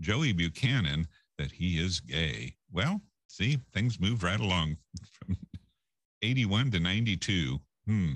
[0.00, 1.06] Joey Buchanan,
[1.36, 2.54] that he is gay.
[2.72, 4.78] Well, see, things moved right along
[5.12, 5.36] from
[6.22, 7.58] 81 to 92.
[7.86, 8.12] Hmm.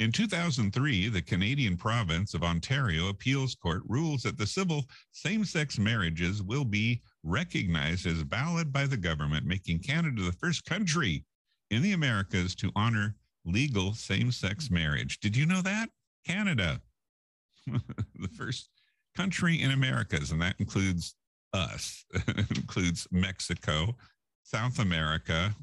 [0.00, 5.78] In 2003, the Canadian province of Ontario appeals court rules that the civil same sex
[5.78, 11.24] marriages will be recognized as valid by the government, making Canada the first country
[11.70, 13.14] in the Americas to honor
[13.44, 15.20] legal same sex marriage.
[15.20, 15.88] Did you know that?
[16.26, 16.80] Canada,
[17.66, 18.68] the first
[19.16, 21.14] country in Americas, and that includes
[21.52, 22.04] us,
[22.56, 23.96] includes Mexico,
[24.42, 25.54] South America,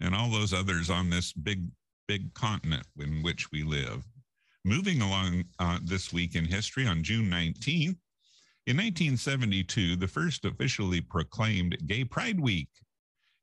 [0.00, 1.66] and all those others on this big,
[2.06, 4.04] big continent in which we live.
[4.64, 7.96] Moving along uh, this week in history on June 19th,
[8.68, 12.68] in 1972, the first officially proclaimed Gay Pride Week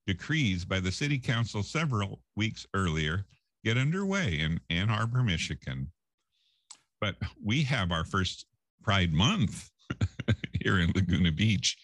[0.06, 3.26] decrees by the city council several weeks earlier
[3.64, 5.92] get underway in Ann Arbor, Michigan.
[7.02, 8.46] But we have our first
[8.84, 9.72] Pride Month
[10.62, 11.76] here in Laguna Beach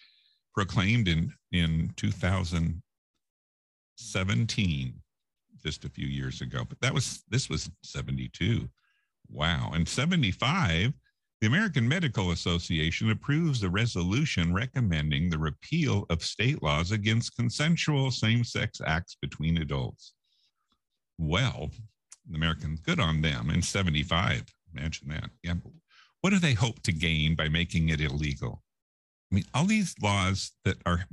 [0.53, 4.93] proclaimed in, in 2017,
[5.63, 6.63] just a few years ago.
[6.63, 8.69] But that was, this was 72.
[9.31, 9.71] Wow.
[9.73, 10.93] And 75,
[11.41, 18.11] the American Medical Association approves a resolution recommending the repeal of state laws against consensual
[18.11, 20.13] same sex acts between adults.
[21.17, 21.71] Well,
[22.29, 24.43] the Americans, good on them in 75.
[24.75, 25.31] Imagine that.
[25.41, 25.55] Yeah.
[26.21, 28.61] What do they hope to gain by making it illegal?
[29.31, 31.05] I mean, all these laws that are.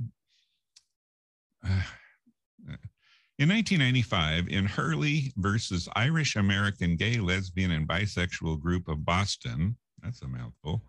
[1.65, 1.81] Uh,
[3.39, 10.21] in 1995, in Hurley versus Irish American Gay, Lesbian, and Bisexual Group of Boston, that's
[10.21, 10.81] a mouthful.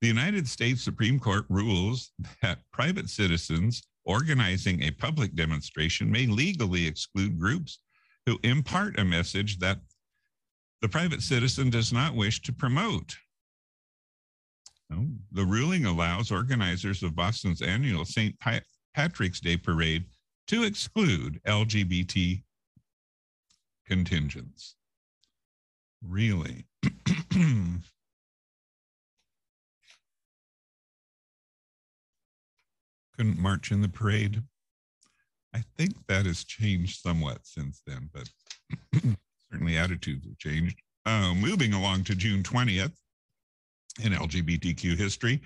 [0.00, 6.86] The United States Supreme Court rules that private citizens organizing a public demonstration may legally
[6.86, 7.78] exclude groups
[8.26, 9.78] who impart a message that
[10.80, 13.16] the private citizen does not wish to promote.
[14.92, 18.36] Oh, the ruling allows organizers of Boston's annual St.
[18.94, 20.04] Patrick's Day parade
[20.48, 22.42] to exclude LGBT
[23.86, 24.74] contingents.
[26.04, 26.66] Really?
[33.16, 34.42] couldn't march in the parade.
[35.54, 38.28] I think that has changed somewhat since then, but
[39.50, 40.80] certainly attitudes have changed.
[41.04, 42.92] Uh, moving along to June 20th
[44.02, 45.40] in LGBTQ history.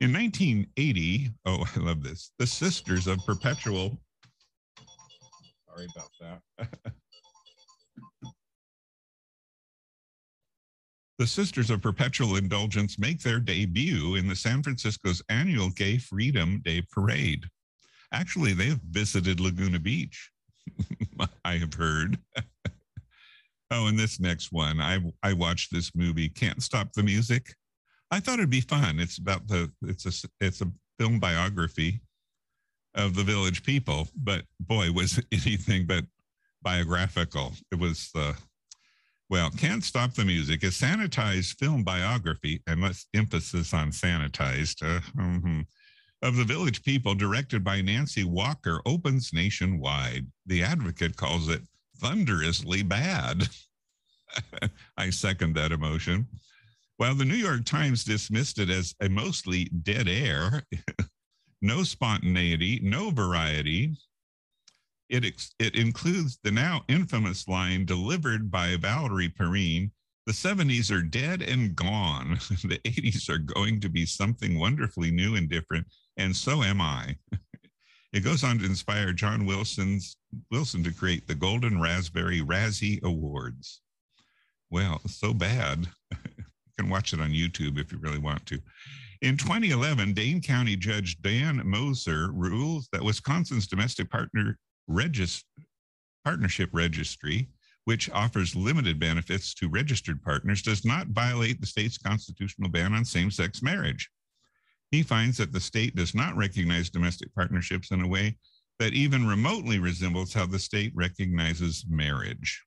[0.00, 2.32] In 1980, oh, I love this.
[2.38, 3.96] The Sisters of Perpetual.
[5.68, 6.68] Sorry about that.
[11.18, 16.60] The Sisters of Perpetual Indulgence make their debut in the San Francisco's annual Gay Freedom
[16.64, 17.44] Day Parade.
[18.12, 20.30] Actually, they've visited Laguna Beach,
[21.44, 22.18] I have heard.
[23.70, 27.54] oh, and this next one, I I watched this movie, Can't Stop the Music.
[28.10, 28.98] I thought it'd be fun.
[28.98, 32.00] It's about the it's a it's a film biography
[32.94, 36.04] of the village people, but boy, was anything but
[36.62, 37.52] biographical.
[37.70, 38.32] It was uh,
[39.30, 45.00] well, Can't Stop the Music, a sanitized film biography, and less emphasis on sanitized, uh,
[45.16, 45.60] mm-hmm,
[46.22, 50.26] of the village people, directed by Nancy Walker, opens nationwide.
[50.46, 51.62] The advocate calls it
[51.98, 53.48] thunderously bad.
[54.96, 56.26] I second that emotion.
[56.96, 60.62] While the New York Times dismissed it as a mostly dead air,
[61.62, 63.96] no spontaneity, no variety,
[65.08, 69.90] it, ex- it includes the now infamous line delivered by Valerie Perrine
[70.26, 72.38] The 70s are dead and gone.
[72.64, 75.86] the 80s are going to be something wonderfully new and different,
[76.16, 77.16] and so am I.
[78.12, 80.16] it goes on to inspire John Wilson's,
[80.50, 83.82] Wilson to create the Golden Raspberry Razzie Awards.
[84.70, 85.86] Well, so bad.
[86.12, 86.44] you
[86.78, 88.58] can watch it on YouTube if you really want to.
[89.22, 95.44] In 2011, Dane County Judge Dan Moeser rules that Wisconsin's domestic partner regis-
[96.24, 97.48] partnership registry,
[97.84, 103.04] which offers limited benefits to registered partners, does not violate the state's constitutional ban on
[103.04, 104.08] same sex marriage.
[104.90, 108.38] He finds that the state does not recognize domestic partnerships in a way
[108.78, 112.62] that even remotely resembles how the state recognizes marriage.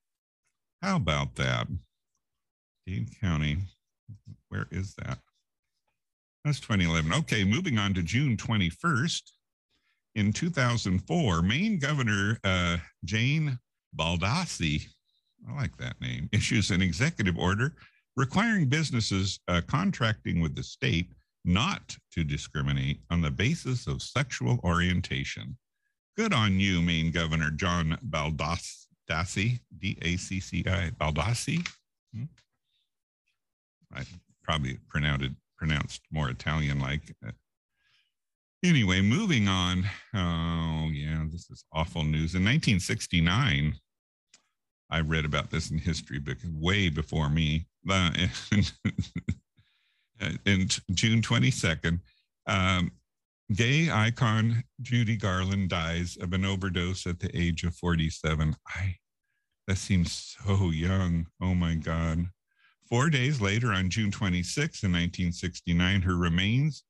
[0.82, 1.66] How about that?
[2.86, 3.58] Dane County,
[4.48, 5.18] where is that?
[6.44, 7.12] That's 2011.
[7.12, 9.22] Okay, moving on to June 21st
[10.18, 13.56] in 2004, Maine Governor uh, Jane
[13.96, 14.88] Baldacci,
[15.48, 17.74] I like that name, issues an executive order
[18.16, 21.12] requiring businesses uh, contracting with the state
[21.44, 25.56] not to discriminate on the basis of sexual orientation.
[26.16, 31.64] Good on you, Maine Governor John Baldacci, D A C C I, Baldacci.
[32.12, 32.24] Hmm?
[33.94, 34.02] I
[34.42, 37.14] probably pronounced, it pronounced more Italian like.
[37.24, 37.30] Uh,
[38.64, 39.84] Anyway, moving on.
[40.14, 42.34] Oh, yeah, this is awful news.
[42.34, 43.74] In 1969,
[44.90, 47.66] I read about this in history book way before me.
[47.88, 48.10] Uh,
[50.44, 52.00] in June 22nd,
[52.46, 52.90] um,
[53.54, 58.56] gay icon Judy Garland dies of an overdose at the age of 47.
[58.66, 58.96] I
[59.68, 61.26] that seems so young.
[61.40, 62.26] Oh my God.
[62.88, 66.84] Four days later, on June 26, in 1969, her remains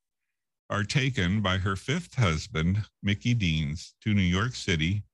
[0.70, 5.04] are taken by her fifth husband, Mickey Deans, to New York City,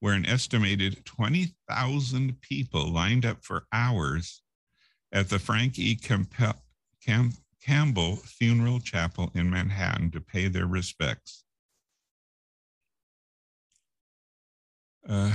[0.00, 4.42] where an estimated 20,000 people lined up for hours
[5.12, 5.94] at the Frank E.
[5.94, 6.54] Campbell,
[7.04, 7.32] Cam-
[7.62, 11.44] Campbell Funeral Chapel in Manhattan to pay their respects.
[15.08, 15.32] Uh,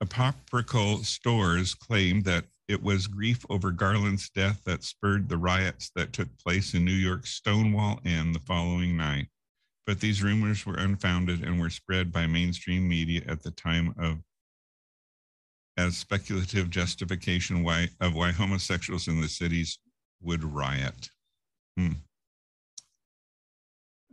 [0.00, 6.12] apocryphal stores claim that it was grief over Garland's death that spurred the riots that
[6.12, 9.26] took place in New York's Stonewall Inn the following night.
[9.86, 14.18] But these rumors were unfounded and were spread by mainstream media at the time of
[15.76, 19.80] as speculative justification why, of why homosexuals in the cities
[20.22, 21.10] would riot.
[21.76, 21.92] Hmm.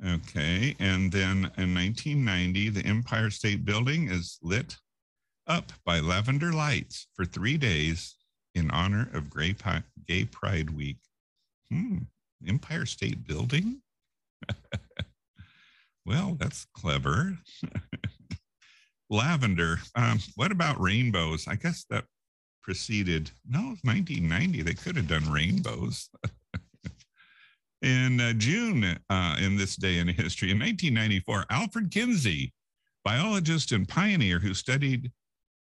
[0.03, 4.77] Okay, and then in 1990, the Empire State Building is lit
[5.45, 8.16] up by lavender lights for three days
[8.57, 9.55] in honor of Gay,
[10.07, 10.97] Gay Pride Week.
[11.71, 11.99] Hmm,
[12.47, 13.81] Empire State Building?
[16.05, 17.37] well, that's clever.
[19.09, 19.77] lavender.
[19.95, 21.47] Um, what about rainbows?
[21.47, 22.05] I guess that
[22.63, 24.63] preceded, no, 1990.
[24.63, 26.09] They could have done rainbows.
[27.81, 32.53] in uh, June, uh, in this day in history, in 1994, Alfred Kinsey,
[33.05, 35.11] biologist and pioneer who studied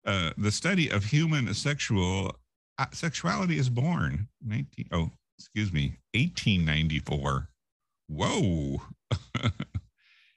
[0.06, 2.36] uh, the study of human sexual
[2.80, 7.50] uh, sexuality is born 19 oh excuse me 1894
[8.10, 8.82] whoa.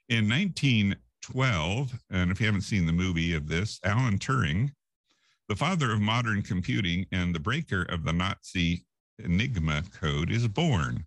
[0.09, 4.71] In 1912 and if you haven't seen the movie of this alan turing
[5.49, 8.85] the father of modern computing and the breaker of the nazi
[9.23, 11.05] enigma code is born.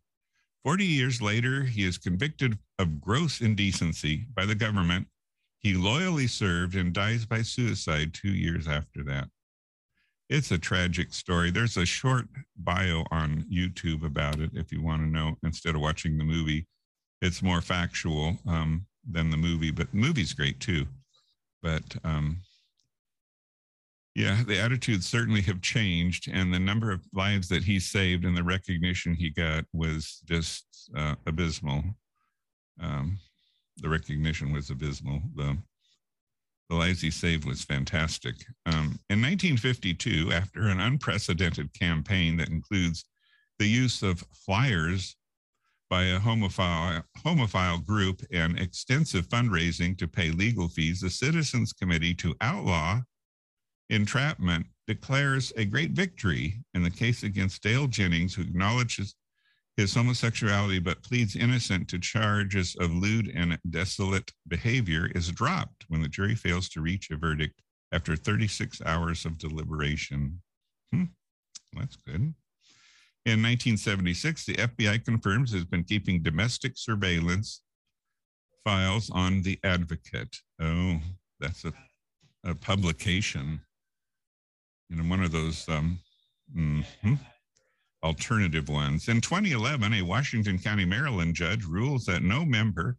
[0.64, 5.06] 40 years later he is convicted of gross indecency by the government.
[5.58, 9.28] He loyally served and dies by suicide two years after that.
[10.30, 11.50] It's a tragic story.
[11.50, 12.26] There's a short
[12.56, 16.68] bio on YouTube about it if you want to know instead of watching the movie.
[17.20, 20.86] It's more factual um, than the movie, but the movie's great too.
[21.64, 22.36] But um,
[24.14, 28.36] yeah, the attitudes certainly have changed, and the number of lives that he saved and
[28.36, 30.64] the recognition he got was just
[30.96, 31.82] uh, abysmal.
[32.80, 33.18] Um,
[33.78, 35.22] the recognition was abysmal.
[35.34, 35.58] The,
[36.70, 38.36] the he saved was fantastic.
[38.64, 43.04] Um, in 1952, after an unprecedented campaign that includes
[43.58, 45.16] the use of flyers
[45.90, 52.14] by a homophile, homophile group and extensive fundraising to pay legal fees, the Citizens Committee
[52.14, 53.00] to Outlaw
[53.90, 59.16] Entrapment declares a great victory in the case against Dale Jennings, who acknowledges
[59.76, 66.02] his homosexuality but pleads innocent to charges of lewd and desolate behavior is dropped when
[66.02, 67.60] the jury fails to reach a verdict
[67.92, 70.40] after 36 hours of deliberation.
[70.92, 71.04] Hmm,
[71.72, 72.34] that's good.
[73.26, 77.62] In 1976, the FBI confirms has been keeping domestic surveillance
[78.64, 80.36] files on the advocate.
[80.60, 81.00] Oh,
[81.38, 81.72] that's a,
[82.44, 83.60] a publication.
[84.88, 85.98] You know, one of those um,
[86.56, 87.14] mm-hmm
[88.02, 89.08] alternative ones.
[89.08, 92.96] In 2011, a Washington County, Maryland judge rules that no member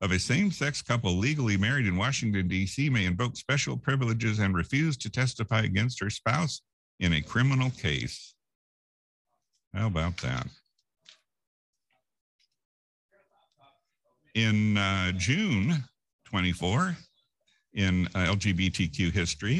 [0.00, 2.90] of a same sex couple legally married in Washington, D.C.
[2.90, 6.60] may invoke special privileges and refuse to testify against her spouse
[6.98, 8.34] in a criminal case.
[9.72, 10.46] How about that?
[14.34, 15.84] In uh, June
[16.24, 16.96] 24,
[17.74, 19.58] in uh, LGBTQ history,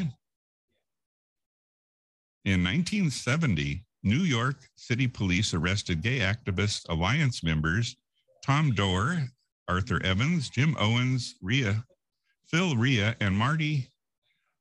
[2.45, 7.95] in 1970, New York City Police arrested gay activist alliance members
[8.43, 9.29] Tom Doerr,
[9.69, 11.85] Arthur Evans, Jim Owens, Ria,
[12.47, 13.89] Phil Ria, and Marty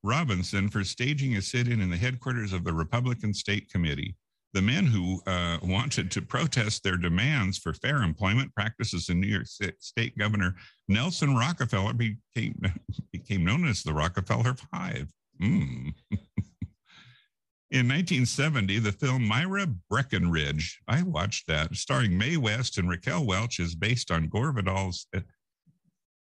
[0.05, 4.15] Robinson for staging a sit in in the headquarters of the Republican State Committee.
[4.55, 9.27] The men who uh, wanted to protest their demands for fair employment practices in New
[9.27, 10.55] York State Governor
[10.89, 12.61] Nelson Rockefeller became,
[13.13, 15.09] became known as the Rockefeller Five.
[15.41, 15.95] Mm.
[17.73, 23.59] In 1970, the film Myra Breckinridge, I watched that, starring Mae West and Raquel Welch,
[23.61, 25.07] is based on Gore Vidal's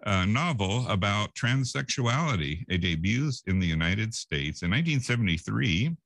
[0.05, 2.65] uh, novel about transsexuality.
[2.69, 4.63] It debuts in the United States.
[4.63, 5.97] In 1973,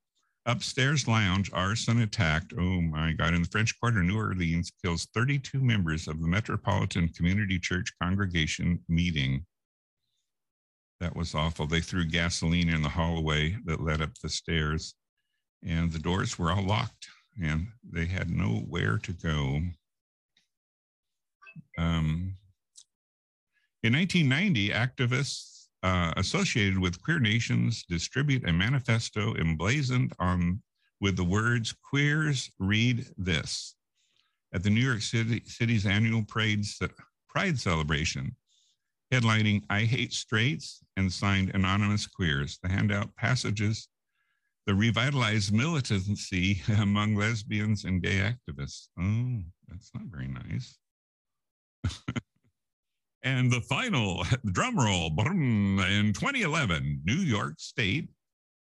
[0.44, 5.58] Upstairs Lounge, arson attacked, oh my God, in the French Quarter, New Orleans, kills 32
[5.58, 9.46] members of the Metropolitan Community Church congregation meeting.
[11.00, 11.66] That was awful.
[11.66, 14.94] They threw gasoline in the hallway that led up the stairs,
[15.64, 17.08] and the doors were all locked,
[17.42, 19.60] and they had nowhere to go.
[21.78, 22.36] Um,
[23.82, 30.62] in 1990, activists uh, associated with Queer Nations distribute a manifesto emblazoned on
[31.00, 33.74] with the words "Queers read this"
[34.52, 36.64] at the New York City City's annual Pride,
[37.28, 38.36] Pride celebration,
[39.12, 43.88] headlining "I Hate Straights" and signed "Anonymous Queers." The handout passages
[44.66, 48.88] the revitalized militancy among lesbians and gay activists.
[48.98, 50.78] Oh, that's not very nice.
[53.22, 58.08] and the final drum roll in 2011, New York State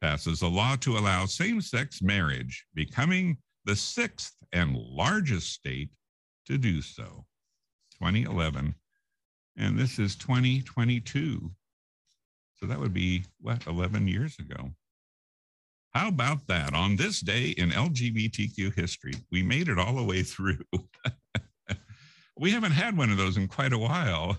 [0.01, 5.91] passes a law to allow same sex marriage, becoming the sixth and largest state
[6.47, 7.25] to do so.
[7.95, 8.75] 2011.
[9.57, 11.51] And this is 2022.
[12.57, 14.71] So that would be, what, 11 years ago?
[15.99, 16.75] How about that?
[16.75, 20.61] On this day in LGBTQ history, we made it all the way through.
[22.39, 24.37] we haven't had one of those in quite a while.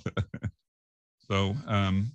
[1.30, 2.14] so um,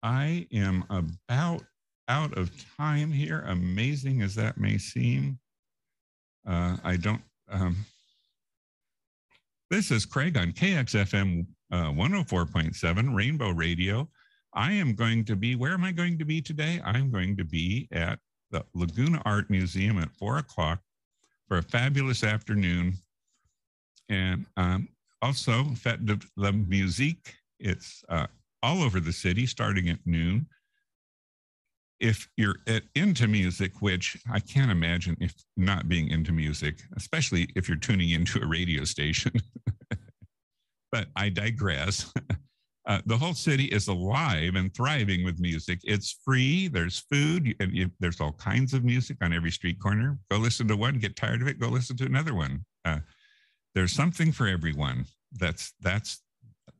[0.00, 1.64] I am about
[2.06, 5.40] out of time here, amazing as that may seem.
[6.48, 7.22] Uh, I don't.
[7.50, 7.78] Um,
[9.72, 14.08] this is Craig on KXFM uh, 104.7 Rainbow Radio.
[14.54, 16.80] I am going to be, where am I going to be today?
[16.84, 18.18] I'm going to be at
[18.50, 20.80] the Laguna Art Museum at four o'clock
[21.48, 22.94] for a fabulous afternoon.
[24.08, 24.88] And um,
[25.20, 28.26] also, Fête de la Musique, it's uh,
[28.62, 30.46] all over the city starting at noon.
[31.98, 37.48] If you're at, into music, which I can't imagine if not being into music, especially
[37.56, 39.32] if you're tuning into a radio station,
[40.92, 42.12] but I digress.
[42.86, 45.80] Uh, the whole city is alive and thriving with music.
[45.84, 46.68] It's free.
[46.68, 47.54] There's food.
[47.58, 50.18] And you, there's all kinds of music on every street corner.
[50.30, 50.98] Go listen to one.
[50.98, 51.58] Get tired of it.
[51.58, 52.64] Go listen to another one.
[52.84, 52.98] Uh,
[53.74, 55.06] there's something for everyone.
[55.32, 56.22] That's that's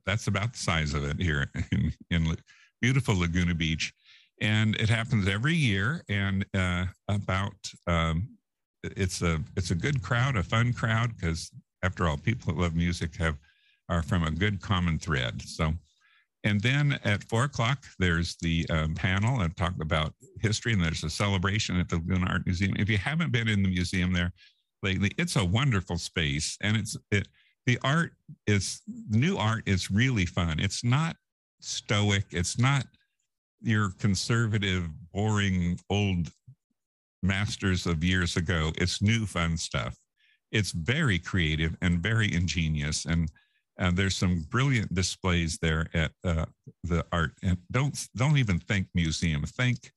[0.05, 2.37] that's about the size of it here in, in
[2.81, 3.91] beautiful Laguna Beach,
[4.39, 6.03] and it happens every year.
[6.07, 7.55] And uh, about
[7.87, 8.29] um,
[8.83, 11.51] it's a it's a good crowd, a fun crowd, because
[11.83, 13.37] after all, people that love music have
[13.89, 15.41] are from a good common thread.
[15.41, 15.73] So
[16.45, 21.03] and then at four o'clock, there's the um, panel and talk about history, and there's
[21.03, 22.75] a celebration at the Laguna Art Museum.
[22.77, 24.31] If you haven't been in the museum there
[24.83, 27.27] lately, it's a wonderful space, and it's it
[27.65, 28.11] the art
[28.45, 30.59] is new art is really fun.
[30.59, 31.15] It's not
[31.61, 32.25] stoic.
[32.29, 32.85] It's not
[33.61, 36.29] your conservative, boring old
[37.23, 38.71] masters of years ago.
[38.77, 39.97] It's new, fun stuff.
[40.51, 43.31] It's very creative and very ingenious and
[43.77, 46.45] and there's some brilliant displays there at uh,
[46.83, 47.33] the art.
[47.43, 49.43] And don't don't even think museum.
[49.43, 49.91] Think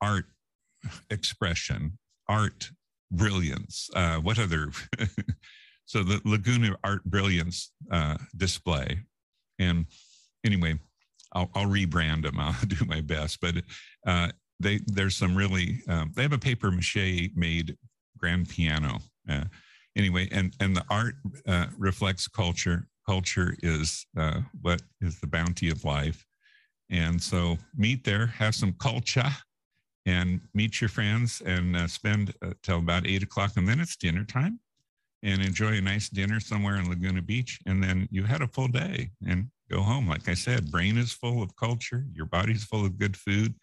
[0.00, 0.26] art
[1.10, 1.98] expression,
[2.28, 2.70] art
[3.10, 3.90] brilliance.
[3.94, 4.70] Uh, what other?
[5.86, 8.98] so the Laguna Art Brilliance uh, display.
[9.58, 9.86] And
[10.44, 10.78] anyway,
[11.32, 12.38] I'll, I'll, rebrand them.
[12.38, 13.40] I'll do my best.
[13.40, 13.56] But
[14.06, 14.28] uh,
[14.58, 17.76] they there's some really um, they have a paper mache made
[18.18, 19.00] grand piano.
[19.96, 21.14] Anyway, and and the art
[21.46, 26.24] uh, reflects culture culture is uh, what is the bounty of life.
[26.90, 29.30] And so meet there, have some culture,
[30.06, 33.52] and meet your friends and uh, spend uh, till about eight o'clock.
[33.56, 34.60] And then it's dinner time
[35.22, 37.58] and enjoy a nice dinner somewhere in Laguna Beach.
[37.66, 40.08] And then you had a full day and go home.
[40.08, 43.54] Like I said, brain is full of culture, your body's full of good food,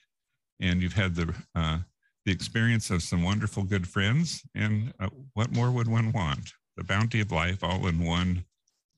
[0.60, 1.80] and you've had the, uh,
[2.28, 4.44] the experience of some wonderful good friends.
[4.54, 6.52] And uh, what more would one want?
[6.76, 8.44] The bounty of life all in one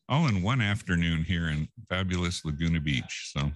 [0.09, 3.31] all in one afternoon here in fabulous Laguna Beach.
[3.31, 3.51] So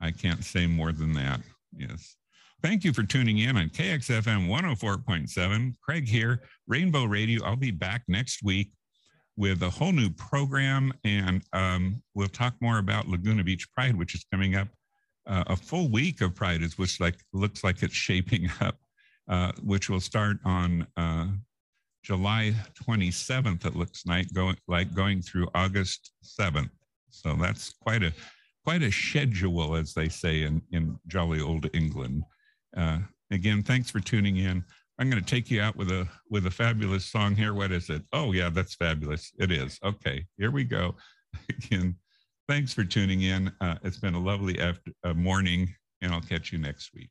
[0.00, 1.40] I can't say more than that.
[1.76, 2.14] Yes.
[2.62, 5.74] Thank you for tuning in on KXFM 104.7.
[5.82, 7.44] Craig here, Rainbow Radio.
[7.44, 8.70] I'll be back next week
[9.36, 14.14] with a whole new program, and um, we'll talk more about Laguna Beach Pride, which
[14.14, 14.68] is coming up.
[15.26, 18.76] Uh, a full week of Pride is which like looks like it's shaping up,
[19.28, 21.26] uh, which will start on uh,
[22.02, 22.54] July
[22.86, 26.70] 27th, it looks like going, like going through August 7th.
[27.10, 28.12] So that's quite a
[28.64, 32.24] quite a schedule, as they say in, in jolly old England.
[32.76, 32.98] Uh,
[33.30, 34.64] again, thanks for tuning in.
[34.98, 37.52] I'm going to take you out with a with a fabulous song here.
[37.54, 38.02] What is it?
[38.12, 39.32] Oh yeah, that's fabulous.
[39.38, 39.78] It is.
[39.84, 40.94] Okay, here we go.
[41.48, 41.96] Again,
[42.48, 43.52] thanks for tuning in.
[43.60, 47.10] Uh, it's been a lovely after, uh, morning, and I'll catch you next week.